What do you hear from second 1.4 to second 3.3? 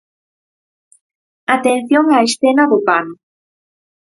Atención á escena do pano.